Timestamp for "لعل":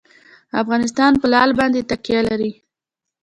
1.33-1.51